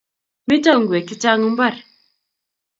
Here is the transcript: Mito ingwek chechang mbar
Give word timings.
Mito 0.47 0.69
ingwek 0.75 1.05
chechang 1.09 1.43
mbar 1.53 1.75